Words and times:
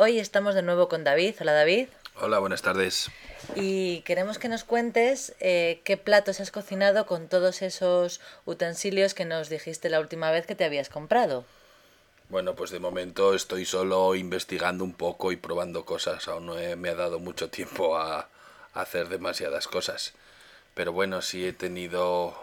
Hoy 0.00 0.20
estamos 0.20 0.54
de 0.54 0.62
nuevo 0.62 0.88
con 0.88 1.02
David. 1.02 1.34
Hola 1.40 1.54
David. 1.54 1.88
Hola, 2.20 2.38
buenas 2.38 2.62
tardes. 2.62 3.10
Y 3.56 4.02
queremos 4.02 4.38
que 4.38 4.48
nos 4.48 4.62
cuentes 4.62 5.34
eh, 5.40 5.80
qué 5.82 5.96
platos 5.96 6.38
has 6.38 6.52
cocinado 6.52 7.04
con 7.04 7.26
todos 7.26 7.62
esos 7.62 8.20
utensilios 8.44 9.12
que 9.12 9.24
nos 9.24 9.48
dijiste 9.48 9.90
la 9.90 9.98
última 9.98 10.30
vez 10.30 10.46
que 10.46 10.54
te 10.54 10.64
habías 10.64 10.88
comprado. 10.88 11.44
Bueno, 12.28 12.54
pues 12.54 12.70
de 12.70 12.78
momento 12.78 13.34
estoy 13.34 13.64
solo 13.64 14.14
investigando 14.14 14.84
un 14.84 14.92
poco 14.92 15.32
y 15.32 15.36
probando 15.36 15.84
cosas. 15.84 16.28
Aún 16.28 16.46
no 16.46 16.54
me 16.76 16.88
ha 16.90 16.94
dado 16.94 17.18
mucho 17.18 17.50
tiempo 17.50 17.98
a, 17.98 18.28
a 18.74 18.80
hacer 18.80 19.08
demasiadas 19.08 19.66
cosas. 19.66 20.12
Pero 20.74 20.92
bueno, 20.92 21.22
sí 21.22 21.44
he 21.44 21.52
tenido 21.52 22.36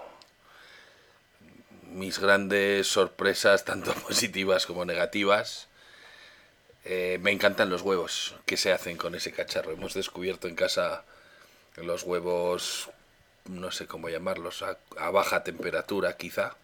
mis 1.84 2.20
grandes 2.20 2.88
sorpresas, 2.88 3.64
tanto 3.64 3.94
positivas 3.94 4.66
como 4.66 4.84
negativas. 4.84 5.70
Eh, 6.86 7.18
me 7.22 7.32
encantan 7.32 7.70
los 7.70 7.82
huevos 7.82 8.36
que 8.46 8.58
se 8.58 8.72
hacen 8.72 8.96
con 8.96 9.16
ese 9.16 9.32
cacharro. 9.32 9.72
Hemos 9.72 9.96
descubierto 9.96 10.48
en 10.48 10.56
casa 10.56 11.04
los 11.78 12.04
huevos, 12.04 12.90
no 13.46 13.72
sé 13.72 13.88
cómo 13.88 14.08
llamarlos, 14.08 14.62
a, 14.62 14.78
a 14.98 15.10
baja 15.10 15.44
temperatura 15.44 16.16
quizá. 16.16 16.56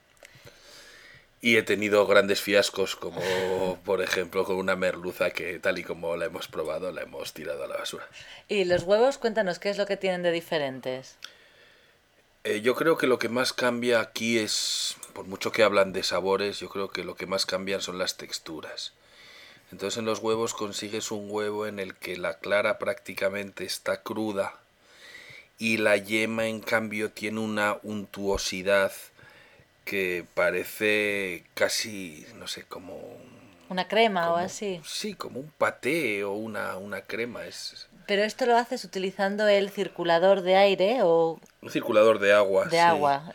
Y 1.43 1.57
he 1.57 1.63
tenido 1.63 2.05
grandes 2.05 2.39
fiascos, 2.39 2.95
como 2.95 3.19
por 3.83 4.03
ejemplo 4.03 4.45
con 4.45 4.57
una 4.57 4.75
merluza 4.75 5.31
que 5.31 5.57
tal 5.57 5.79
y 5.79 5.83
como 5.83 6.15
la 6.15 6.25
hemos 6.25 6.47
probado, 6.47 6.91
la 6.91 7.01
hemos 7.01 7.33
tirado 7.33 7.63
a 7.63 7.67
la 7.67 7.77
basura. 7.77 8.07
Y 8.47 8.65
los 8.65 8.83
huevos, 8.83 9.17
cuéntanos, 9.17 9.57
¿qué 9.57 9.71
es 9.71 9.77
lo 9.79 9.87
que 9.87 9.97
tienen 9.97 10.21
de 10.21 10.31
diferentes? 10.31 11.17
Eh, 12.43 12.61
yo 12.61 12.75
creo 12.75 12.95
que 12.97 13.07
lo 13.07 13.17
que 13.17 13.29
más 13.29 13.53
cambia 13.53 14.01
aquí 14.01 14.37
es, 14.37 14.97
por 15.13 15.25
mucho 15.25 15.51
que 15.51 15.63
hablan 15.63 15.93
de 15.93 16.03
sabores, 16.03 16.59
yo 16.59 16.69
creo 16.69 16.89
que 16.89 17.03
lo 17.03 17.15
que 17.15 17.25
más 17.25 17.47
cambian 17.47 17.81
son 17.81 17.97
las 17.97 18.17
texturas. 18.17 18.93
Entonces 19.71 19.97
en 19.97 20.05
los 20.05 20.19
huevos 20.19 20.53
consigues 20.53 21.11
un 21.11 21.27
huevo 21.29 21.65
en 21.65 21.79
el 21.79 21.95
que 21.95 22.17
la 22.17 22.39
clara 22.39 22.77
prácticamente 22.77 23.63
está 23.63 24.01
cruda 24.03 24.53
y 25.57 25.77
la 25.77 25.95
yema 25.95 26.47
en 26.47 26.59
cambio 26.59 27.11
tiene 27.11 27.39
una 27.39 27.77
untuosidad 27.83 28.91
que 29.85 30.25
parece 30.33 31.45
casi, 31.53 32.25
no 32.35 32.47
sé, 32.47 32.63
como... 32.63 32.99
¿Una 33.69 33.87
crema 33.87 34.23
como- 34.23 34.33
o 34.33 34.37
así? 34.37 34.81
Sí, 34.85 35.13
como 35.13 35.39
un 35.39 35.51
paté 35.57 36.23
o 36.23 36.33
una, 36.33 36.77
una 36.77 37.01
crema. 37.01 37.45
Es 37.45 37.87
Pero 38.07 38.23
esto 38.23 38.45
lo 38.45 38.57
haces 38.57 38.83
utilizando 38.83 39.47
el 39.47 39.69
circulador 39.69 40.41
de 40.41 40.55
aire 40.55 40.99
o 41.03 41.39
un 41.61 41.69
circulador 41.69 42.19
de 42.19 42.33
agua. 42.33 42.65
de 42.65 42.71
sí. 42.71 42.77
agua. 42.77 43.33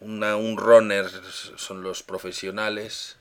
Una, 0.00 0.36
un 0.36 0.56
runner 0.56 1.08
son 1.56 1.82
los 1.82 2.02
profesionales. 2.02 3.16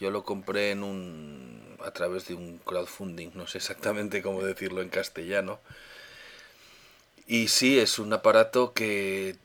Yo 0.00 0.10
lo 0.10 0.24
compré 0.24 0.70
en 0.70 0.82
un 0.82 1.76
a 1.84 1.90
través 1.92 2.26
de 2.26 2.34
un 2.34 2.58
crowdfunding, 2.58 3.30
no 3.34 3.46
sé 3.46 3.58
exactamente 3.58 4.22
cómo 4.22 4.42
decirlo 4.42 4.82
en 4.82 4.88
castellano. 4.88 5.60
Y 7.26 7.48
sí, 7.48 7.78
es 7.78 7.98
un 7.98 8.12
aparato 8.12 8.72
que 8.72 9.36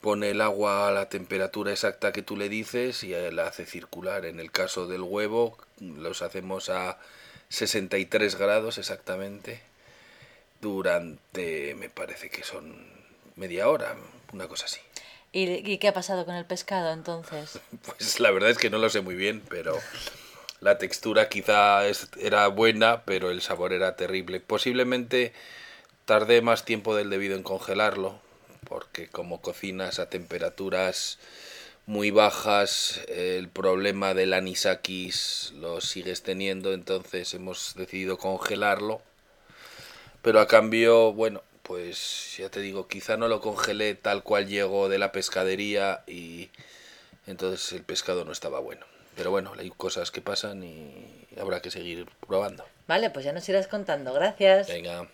pone 0.00 0.30
el 0.30 0.40
agua 0.40 0.88
a 0.88 0.92
la 0.92 1.08
temperatura 1.08 1.72
exacta 1.72 2.12
que 2.12 2.22
tú 2.22 2.36
le 2.36 2.48
dices 2.48 3.04
y 3.04 3.10
la 3.10 3.46
hace 3.46 3.66
circular. 3.66 4.24
En 4.26 4.40
el 4.40 4.50
caso 4.50 4.86
del 4.86 5.02
huevo, 5.02 5.56
los 5.80 6.22
hacemos 6.22 6.68
a 6.70 6.98
63 7.48 8.36
grados 8.36 8.78
exactamente 8.78 9.60
durante, 10.60 11.74
me 11.74 11.88
parece 11.88 12.30
que 12.30 12.44
son 12.44 12.86
media 13.36 13.68
hora, 13.68 13.96
una 14.32 14.48
cosa 14.48 14.66
así. 14.66 14.80
¿Y, 15.32 15.78
qué 15.78 15.88
ha 15.88 15.94
pasado 15.94 16.26
con 16.26 16.34
el 16.34 16.44
pescado 16.44 16.92
entonces? 16.92 17.58
Pues 17.86 18.20
la 18.20 18.30
verdad 18.30 18.50
es 18.50 18.58
que 18.58 18.70
no 18.70 18.78
lo 18.78 18.90
sé 18.90 19.00
muy 19.00 19.14
bien, 19.14 19.42
pero 19.48 19.78
la 20.60 20.78
textura 20.78 21.28
quizá 21.28 21.82
era 22.20 22.46
buena, 22.48 23.02
pero 23.04 23.30
el 23.30 23.40
sabor 23.40 23.72
era 23.72 23.96
terrible. 23.96 24.40
Posiblemente 24.40 25.32
tardé 26.04 26.42
más 26.42 26.64
tiempo 26.64 26.94
del 26.94 27.10
debido 27.10 27.34
en 27.34 27.42
congelarlo, 27.42 28.20
porque 28.68 29.08
como 29.08 29.40
cocinas 29.40 29.98
a 29.98 30.10
temperaturas 30.10 31.18
muy 31.86 32.10
bajas, 32.10 33.00
el 33.08 33.48
problema 33.48 34.14
del 34.14 34.34
anisakis 34.34 35.52
lo 35.56 35.80
sigues 35.80 36.22
teniendo, 36.22 36.74
entonces 36.74 37.32
hemos 37.34 37.74
decidido 37.74 38.18
congelarlo. 38.18 39.00
Pero 40.22 40.40
a 40.40 40.46
cambio, 40.46 41.12
bueno, 41.12 41.42
pues 41.62 42.36
ya 42.38 42.48
te 42.48 42.60
digo, 42.60 42.88
quizá 42.88 43.16
no 43.16 43.28
lo 43.28 43.40
congelé 43.40 43.94
tal 43.94 44.22
cual 44.22 44.48
llegó 44.48 44.88
de 44.88 44.98
la 44.98 45.12
pescadería 45.12 46.02
y 46.06 46.50
entonces 47.26 47.72
el 47.72 47.82
pescado 47.82 48.24
no 48.24 48.32
estaba 48.32 48.60
bueno. 48.60 48.86
Pero 49.16 49.30
bueno, 49.30 49.52
hay 49.58 49.70
cosas 49.70 50.10
que 50.10 50.22
pasan 50.22 50.62
y 50.62 51.26
habrá 51.38 51.60
que 51.60 51.70
seguir 51.70 52.06
probando. 52.26 52.64
Vale, 52.86 53.10
pues 53.10 53.24
ya 53.24 53.32
nos 53.32 53.48
irás 53.48 53.68
contando. 53.68 54.12
Gracias. 54.12 54.68
Venga. 54.68 55.08